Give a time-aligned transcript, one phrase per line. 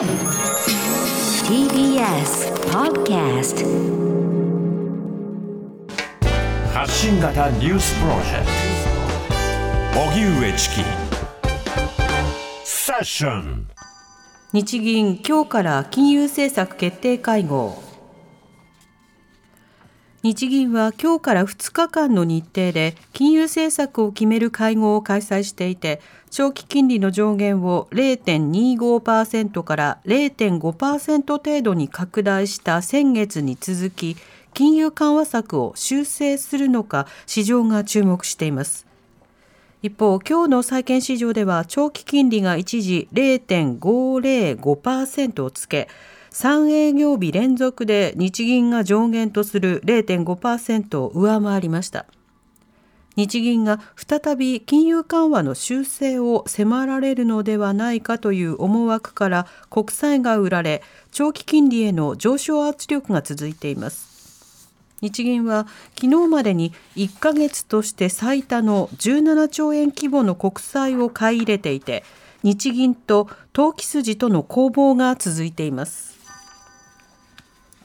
[0.00, 0.08] TBS
[2.72, 3.60] Podcast
[6.72, 8.46] 発信型ニュースプロジェク
[9.92, 10.00] ト。
[10.00, 10.76] 荻上チキ。
[12.64, 13.68] セッション。
[14.54, 17.89] 日銀今日から金融政策決定会合
[20.22, 34.18] 日銀は今日から2日間の日程で金融政策を決める会合を開催していて長期金利の上限を0.25%から0.5%程度に拡大した先月に続き
[34.52, 38.86] 金融緩和策を修正するのか市場が注目しています。
[39.82, 45.88] 一方今日の債券市場では長期金利が一時0.505%をつけ
[46.30, 52.06] 3営業日連続で日銀が上限とする0.5%を上回りました。
[53.16, 64.70] 日銀が再び金融緩和の修正を迫られるのではないかという思惑から国債が売られ長期金利への上昇圧力が続いています。
[65.02, 65.66] 日銀は
[66.00, 72.04] 昨日までに1ヶ月として最多の17兆円規模の国債を買い入れていて
[72.42, 76.09] 日銀と投機筋との攻防が続いています。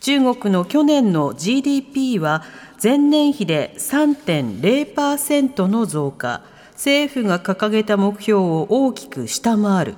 [0.05, 2.43] 中国の去年の GDP は
[2.83, 6.43] 前年比で3.0%の増加。
[6.73, 9.95] 政府が掲げた目標を大きく下回る。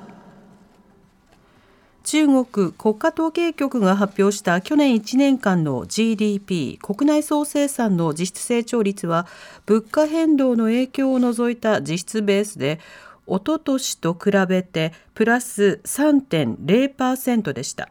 [2.06, 9.28] 中国国家統計局が発表した去年1年間の GDP 国内総生産の実質成長率は
[9.66, 12.80] 物価変動の影響を除いた実質ベースで
[13.26, 17.90] おととしと比べてプラス3.0%でした。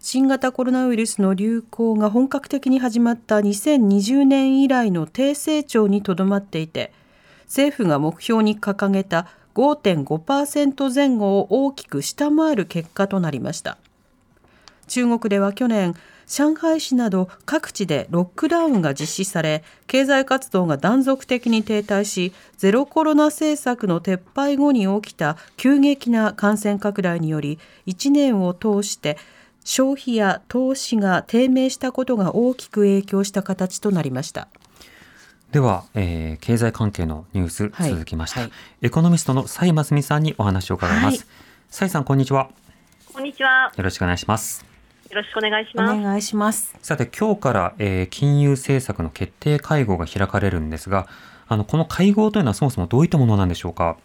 [0.00, 6.92] 新型コロナウイルスの流行が本格的に始まった2020年以来の低成長にとどまっていて
[7.46, 13.76] 政府が目標に掲げた5.5%前後を大きく下回る結果となりました。
[14.86, 15.94] 中国では去年
[16.26, 29.16] 上海市など各地でロックダウンが実施され経済活動が断続的に停滞しゼロコロナ政策の撤廃後に起きた急激な感染拡大により1年を通して
[29.68, 34.48] 消費や投資が低迷したことが大きく影響した形となりました。
[35.52, 41.26] では、えー、経済関係のニュース続きました、はいはい、エコノミストの蔡真澄さんにお話を伺います。
[41.68, 42.48] 蔡、はい、さんこんにちは。
[43.12, 43.70] こんにちは。
[43.76, 44.64] よろしくお願いします。
[45.10, 45.92] よろしくお願いします。
[45.92, 46.74] お願いします。
[46.80, 51.06] さて今日から、えー、金融政策の決定会合が開かれるんですが、
[51.46, 53.98] あのこの会合というのはそもそもどういったものなんでしょうか？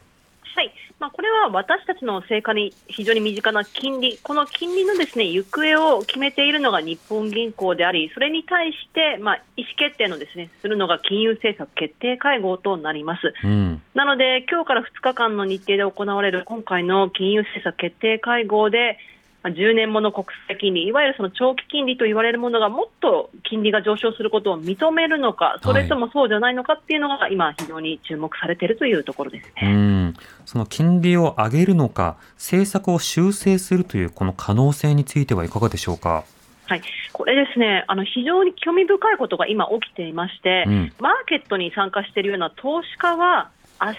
[1.03, 1.07] はい。
[1.07, 13.33] まあ、これは私たちの生活に非常に身近な金利、この金利のですね行方を決めているのが日本銀行であり、それに対して、まあ、意思決定のですねするのが金融政策決定会合となります。
[13.43, 18.97] うん、なので、今日から2日間の日程で行われる今回の金融政策決定会合で、
[19.43, 29.73] 10年もの国債金利、いわゆるその長期金利と言われるものがもっと金利が上昇することを認めるのか、それともそうじゃないのかっていうのが、今、非常に注目されているというところですね。
[29.73, 30.13] うん
[30.45, 36.23] その金利を上げるのか、政策を修正するというこの可能性についてはいかがでしょうか？
[36.65, 43.49] はい、これですね、あの非常に興味深いことが今起きていまして、うん、マーケットに参加しているような投資家は、
[43.81, 43.97] 明日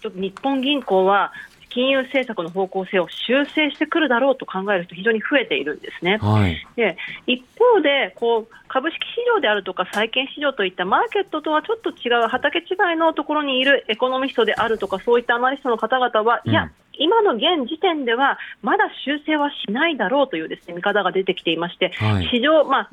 [0.00, 1.32] ちょっと日本銀行は
[1.68, 6.18] 金融政策の方向性を修正してくるだろうと考える人、非常に増えているんですね。
[6.18, 6.96] はい、で
[7.26, 12.62] 一方でこう、株式市場であるとか債券市場といったマーケットとはちょっと違う畑違
[12.94, 22.90] いのところにいるエコノミストであるとか、そういったアナリストの方々は、うん、いや、今の現時点ではまだ修正はしないだろうというですね見方が出てきていまして、はい、市場、まあ、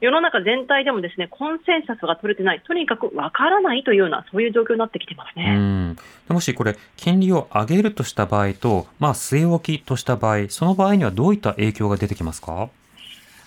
[0.00, 5.54] 世の中全体でもですねコンセンサスが取れてない、とにかくわからないというような、そういう状況になってきてますね。
[5.56, 5.96] うん。
[6.28, 12.68] もしこれ、金利を上げるとした場合と、まあ、据え置きとした場合、その場合にはどういった影響が出てきますか？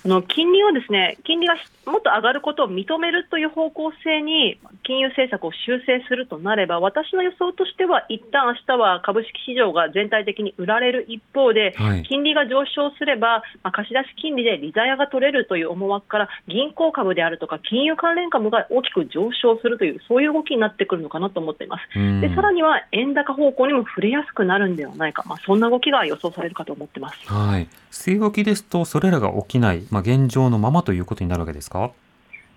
[0.04, 22.22] あの金利をですね金利がもっと上がることを認めるという方向性に金融政策を修正するとなれば私の予想としては一旦明日は株式市場が全体的に売られる一方で、はい、金利が上昇すれば、まあ、貸し出し金利で利ざやが取れるという思惑から銀行株であるとか金融関連株が大きく上昇するというそういう動きになってくるのかなと思っています。
[22.22, 27.18] でさらには円高方向にも触れやすくなるんではないか、まあ、そんな動きが予想されるかと思ってます。
[27.28, 31.92] はい、据え置きですとそれらが起きないまあ、現状のままということになるわけですか？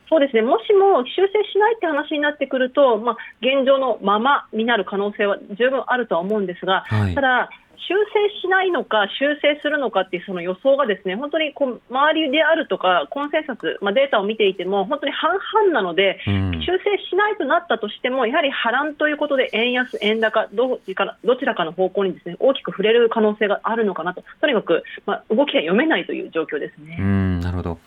[0.09, 26.97] そうですねもしも修正しないって話になってくると、まあ、現状のままになる可能性は十分あるとは思うんですが、はい、ただ、修正しないのか、修正するのかっていうその予想がですね本当にこう周りであるとか、コンセンサス、まあ、データを見ていても、本当に半々なので、うん修正しないとなったとしても、やはり波乱ということで、円安、円高どちらか、どちらかの方向にですね大きく触れる可能性があるのかなと、とにかく、まあ、動きが読めないという状況ですね。
[26.99, 27.79] うん、なるほど。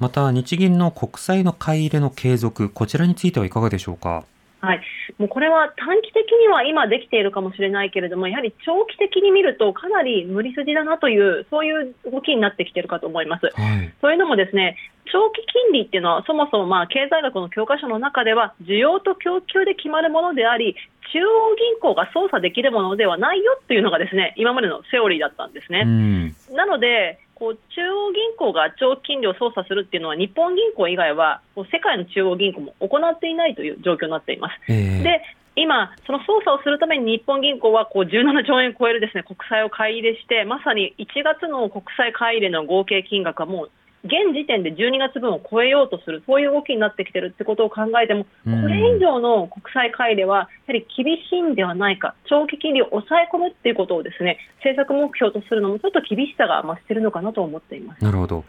[0.00, 4.24] また、日銀の国債の買い入れの継続、こちらについてはいかがでしょうか？
[4.64, 4.80] はい、
[5.18, 13.46] もうこれは短期的には今できているかもしれないけれども、やはり長期的に見ると、かなり無理筋だなという、そういう動きになってきているかと思います。
[13.46, 13.50] は
[13.82, 13.92] い。
[14.00, 14.76] というのもですね、
[15.12, 20.74] 長期金利っていうのは、そもそもまあ経済学の教科書の中では、需要と供給で決まるものであり、
[21.12, 25.82] 中央銀行が操作できるものではないよっていうのがですね、今までのセオリーだったんですね。
[25.84, 26.56] うん。
[26.56, 34.54] なので、こう中央銀行が長期金利を操作するっていうのは、日本銀行以外は、こう世界の中央銀行も行っていないという状況になっています。
[34.68, 35.22] ええで
[35.56, 43.70] 今、その操作をするために日本銀行はこう17兆円超えるですね国債を買い入れして、まさに1月の国債買い入れの合計金額はもう
[44.04, 58.04] 現時点で12月分を超えようとする、そういう動きになってきてるってことを考えても、うんこれ以上の国債買い入れは、やはり厳しいんではないか、長期金利を抑え込むっていうことをですね政策目標とするのも、ちょっと厳しさが増してるのかなと思っています。
[58.04, 58.44] なるほど。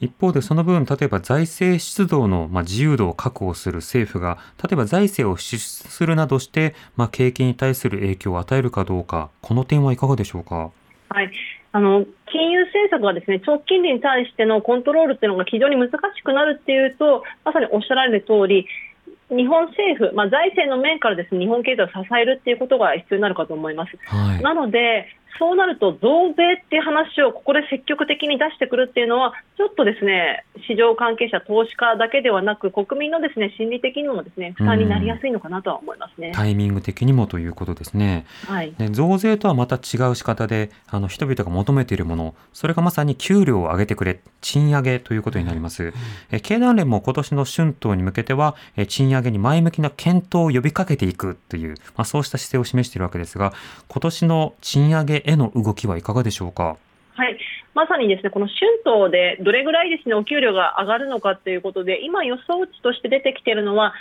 [0.00, 10.72] 一方でその分、例えば財政出動の、まあ、自由度を確保する政府が、例えば財政を支出するなどして、まあ、景気に対する影響を与えるかどうか、この点はいかがでしょうか？
[11.08, 11.30] はい、
[11.72, 18.66] あの金融政策がですね長期金利に対してのコントロールっていうのが非常に難しくなるっていうとまさにおっしゃられる通り
[19.32, 23.96] 日本政府、まあ、財政の面からですね日本経済を支えるっていうことが必要になるかと思います。
[24.04, 24.42] はい。
[24.42, 25.06] なので、
[25.38, 36.32] そうなると増税っていう話をここで積極的に出してくるっていうのは、ちょっとですね市場関係者、投資家だけではなく、国民のですね心理的にもですね負担になりやすいのかなとは思いますね。
[36.34, 38.26] タイミング的にもということですね。
[38.46, 45.92] はいで増税とはまた違う仕方で、あの人々が求めているもの、それがまさに給料を上げてくれ、賃上げということになります。
[46.30, 53.52] え経団連も今年の春闘に向けては、え賃上げに前向きな検討を呼びかけていくという、まあ、そうした姿勢を示しているわけですが、
[53.88, 56.76] 今年の賃上げへの動きはいかがでしょうか。
[57.14, 57.38] はい、
[57.74, 63.94] まさにですねこの春闘でどれぐらいですねお給料が上がるのかということで、今、予想値として出てきているのは、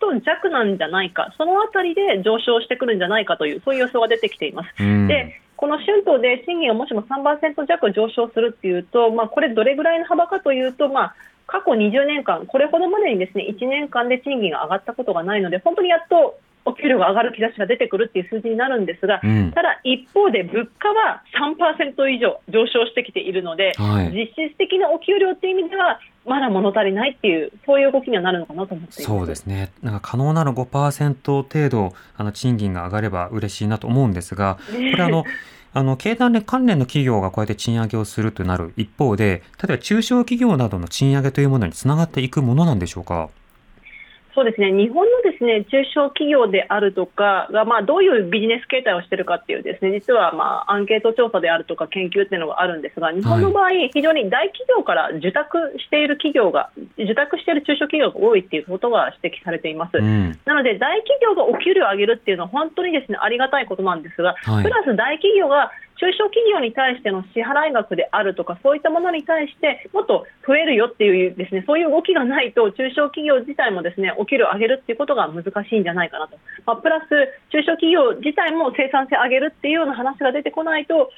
[0.00, 4.74] 3%弱なんじゃないか、そのあたりで上昇してくるんじゃないかという、そういう予想が出てきています。
[5.08, 11.14] でこの春闘で賃金がもしも3%弱上昇するっていうと、まあ、これ、どれぐらいの幅かというと、まあ、
[11.46, 29.02] 過去20年間、これほどまでにですね1年間で賃金が上がったことがないので、本当にやっとお給料が上がる兆しが出てくるっていう数字になるんですが、うんただ一方で物価は3%以上上昇してきているので、はい実質的なお給料っていう意味では、まだ物足りないっていう、そういう動きにはなるのかなと思っています。
[29.02, 29.72] そうですね。
[29.82, 35.24] なんか可能なら5%程度、あの賃金が上がれば嬉しいなと思うんですが、これあの、
[35.74, 43.28] あの、経団連関連の企業がこうやって賃上げをするとなる一方で、例えば中小企業などの賃上げというものにつながっていくものなんでしょうか？
[44.34, 59.98] そうですね日本のですね中小企業であるとかが、まあ、どういうビジネス形態をしているかっていうですね実は、まあ、アンケート調査であるとか研究っていうのがあるんですが日本の場合、非常に大企業から受託している企業が受託している中小企業が多いっていうことが指摘されています。
[59.98, 60.38] うん。
[60.44, 65.70] なので大企業がお給料を上げるっていうのは本当にですねありがたいことなんですが、はいプラス大企業が
[66.00, 76.36] 中小企業に対しての支払い額であるとかそういったものに対してもっと増えるよっていうですねそういう動きがないと中小企業自体もですねお給料を上げるっていうことが難しいんじゃないかなと、
[76.66, 77.08] まあ、プラス
[77.50, 81.10] 中小企業自体も生産性上げるっていうような話が出てこないと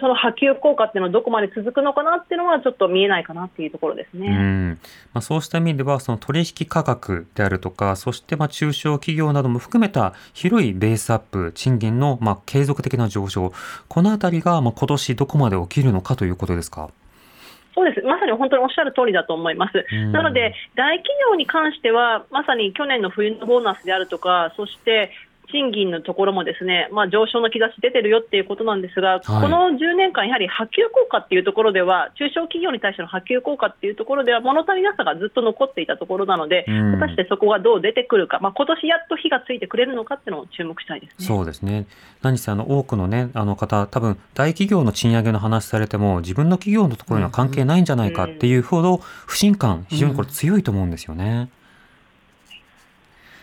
[0.00, 4.28] その波及効果っていうのはどこまで続くのかなっていうのはちょっと見えないかなっていうところですね。
[4.28, 4.78] うん
[5.14, 13.52] まあ、そうした意味では、その取引価格であるとか、そしてまあ中小企業なども含めた広いベースアップ、賃金のまあ継続的な上昇、
[13.88, 16.90] このあたりがまあ今年どこまで起きるのかということですか？
[17.74, 19.86] そうですまさに本当におっしゃる通りだと思います。
[19.92, 25.12] うんなので、大企業に関しては、まさに去年の冬のボーナスであるとか、そして
[25.50, 41.26] 賃金のところもですね、まあ、上昇の兆し出てるよっていうことなんですが、この10年間、やはり波及効果っていうところでは、中小企業に対しての波及効果っていうところでは、物足りなさがずっと残っていたところなので、うん果たしてそこがどう出てくるか、まあ今年やっと火がついてくれるのかっていうのを注目したいですね。
[41.26, 41.86] そうですね。
[42.22, 51.50] 何せあの多くのね、あの方、多分大企業の賃上げの話されても、自分の企業のところには関係ないんじゃないかっていうほど不信感、非常にこれ強いと思うんですよね。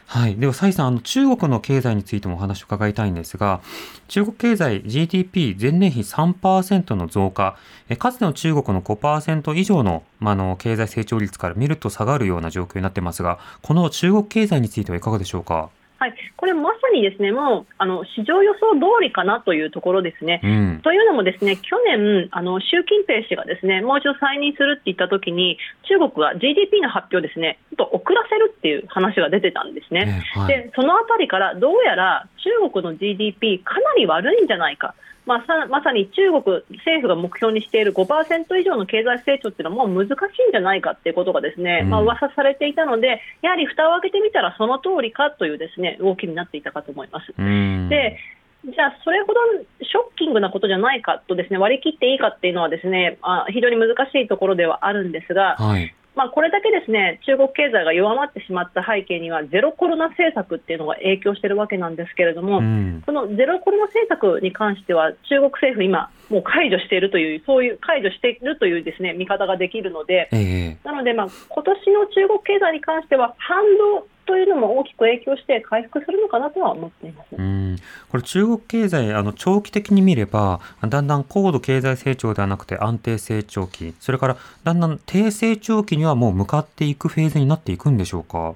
[0.07, 0.35] はい。
[0.38, 3.62] では、蔡さん、あの、中国の経済についてもお話を伺いたいんですが、
[4.07, 7.57] 中国経済 GDP 前年比3%の増加、
[7.89, 15.69] えかつての中国の5%以上の、まあ、あの、経済成長率から見ると下がるような状況になってますが、この中国経済についてはいかがでしょうか？
[15.98, 20.42] はい、これまさにですねもうあの市場予想通りかなというところですね。
[20.44, 20.82] うん。
[20.84, 30.22] というのもですね去年あの習近平氏がですねもう一度再任するって言ったときに中国が GDP の発表をですねちょっと遅らせるっていう話が出てたんですね。
[30.36, 34.96] ええはいでそのあたりからどうやら中国の GDP かなり悪いんじゃないか。
[35.25, 47.34] まあ、さまさに中国政府が目標にしている5%以上の経済成長っていうのはもう難しいんじゃないかっていうことがですね、うんまあ噂されていたので、やはり蓋を開けてみたらその通りかというですね動きになっていたかと思います。
[47.38, 47.89] うん。
[47.89, 48.17] で、
[48.65, 49.39] じゃあ、それほど
[49.82, 55.94] ショッキングなことじゃないかとですね割り切っていいかっていうのはですねあ非常に難しいところではあるんですが、はい。
[56.15, 63.03] まあ、これだけですね中国経済が弱まってしまった背景にはゼロコロナ政策っていうのが影響しているわけなんですけれども、うん。
[63.05, 77.27] そのゼロコロナ政策に関しては中国政府、今、もう解除しているという、そういう解除しているというですね見方ができるので、ええなので、まあ今年の中国経済に関しては、反動というのも大きく影響して回復するのかなとは思っています。
[77.38, 77.77] うん、
[78.10, 88.55] これ中国経済あの長期的に見ればだんだん高度経済成長ではなくて安定成長期それからだんだん低成長期にはもう向かっていくフェーズになっていくんでしょうか？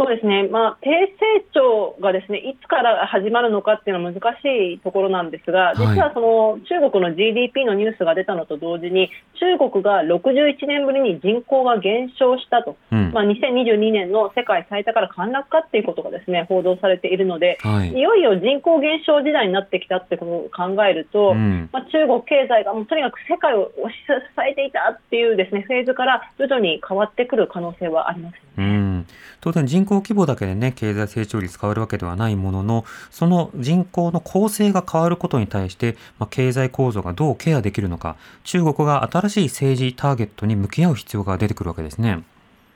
[0.00, 5.76] そうですね、まあ、低成長がですねいつから始まるのかっていうのは難しいところなんですが、い。
[5.76, 13.12] 実はその中国の GDP のニュースが出たのと同時に、中国が61年ぶりに人口が減少したと、うん。
[13.12, 17.92] まあ、2022年の世界最多から陥落かっていうことがですね報道されているので、はい。
[17.92, 21.68] いよいよ人口減少時代になってきたってことを考えると、うん。
[21.72, 24.14] まあ、中国経済がもうとにかく世界を推し支
[24.50, 28.34] えていたっていうですねフェーズから徐々に変わってくる可能性はあります。
[28.56, 28.99] うん、
[29.40, 42.22] 当然人口規模だけでね経済成長率変わるわけではないもののその人口の構成が変わることに対して、まあ、経済構造がどうケアできるのか中国が新しい政治ターゲットに向き合う必要が出てくるわけですね。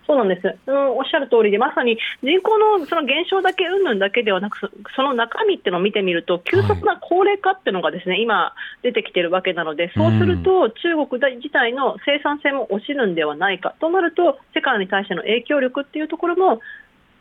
[0.07, 16.61] そうなんです、うん、おっしゃる通りで、まさに人口のその減少だけ、うんぬんだけではなく、そその中身っていうのを見てみると、急速な高齢化っていうのがですね、今、出てきてるわけなので、そうすると、中国自体の生産性も落ちるんではないかとなると、世界に対しての影響力っていうところも、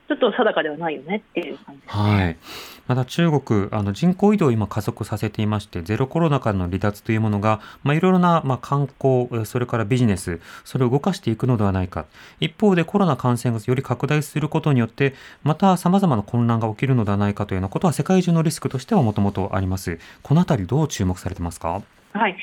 [0.08, 1.96] ちょっと定かではないよねっていう感じです。
[1.96, 2.38] はい。
[2.88, 12.06] また中国、あの人口移動を今加速させていまして、ゼロコロナからの離脱というものが、まあ、いろいろな、まあ、観光、えそれからビジネス、それを動かしていくのではないか。
[12.42, 20.00] 一方でコロナ感染がより拡大することによって、また様々な混乱が起きるのではないかというようなことは世界中のリスクとしてはもともとあります。
[20.22, 21.82] このあたりどう注目されてますか？
[22.12, 22.36] はい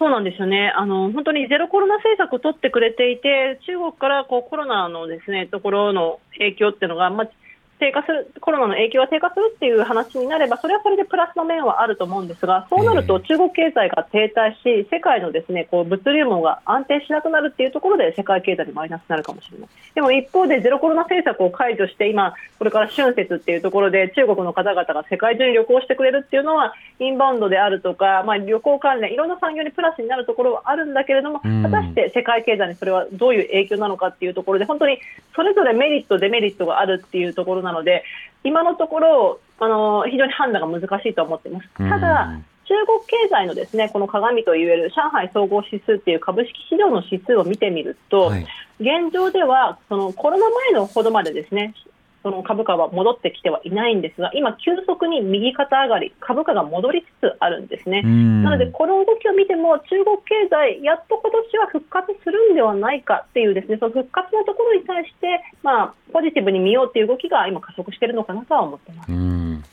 [0.00, 7.30] そうなんですよねあの本当にゼロコロナ政策を取ってくれていて、中国からこうコロナのですねところの影響っていうのが、まあ、
[7.78, 19.68] 低下するコロナの影響が低下するっていう話になれば、それはそれでプラスの面はあると思うんですが、そうなると中国経済が停滞し、世界のですねこう物流網が安定しなくなるっていうところで、世界経済にマイナスになるかもしれない。
[19.94, 31.62] でも一方で、ゼロコロナ政策を解除して、今、これから春節っていうところで、中国の方々が世界中に旅行してくれるっていうのは、インバウンドであるとか、まあ、旅行関連、いろんな産業にプラスになるところはあるんだけれども、うん。
[31.62, 34.98] 果たして世界経済にそれはどういう影響なのかっていうところで、本当に
[35.34, 38.04] それぞれメリット、デメリットがあるっていうところなので、
[38.44, 41.68] 今のところ、あの非常に判断が難しいと思っています。
[41.76, 48.46] ただ、うん中国経済のですねこの鏡といえる上海総合指数っていう株式市場の指数を見てみると、はい。
[48.78, 51.74] 現状ではそのコロナ前のほどまでですね
[52.22, 58.02] その株価は戻ってきてはいないんですが今、急速に右肩上がり株価が戻りつつあるんですね。
[58.04, 69.12] うんなので、この動きを見ても、中国経済、やっと今年は復活するんではないかっていう、ですねその復活のところに対して、まあ、ポジティブに見ようという動きが今、加速しているのかなとは思っています。
[69.12, 69.64] うん。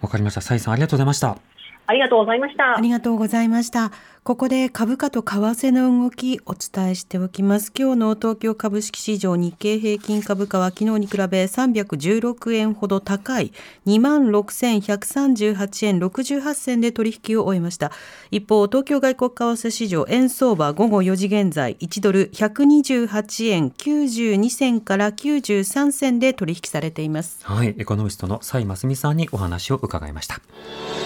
[0.00, 0.40] わかりました。
[0.40, 1.51] サイさんありがとうございました。
[1.86, 2.80] ありがとうございましたあ。
[2.80, 3.90] りがとうございました。
[4.24, 7.72] ここで株価と為替の動きお伝えしておきます。
[7.76, 13.52] 今日の東京株式市場日経平均株価は昨日に比べ316円ほど高い
[13.86, 17.90] 26,138円68銭で取引を終えました。
[18.30, 27.44] 一方、東京外国為替市場円相場午後4時現在1ドル128円92銭から93銭で取引されています。
[27.44, 27.74] はい。
[27.76, 30.38] エコノミストの蔡真澄さんにお話を伺いました。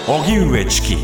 [0.06, 0.96] 荻上チキ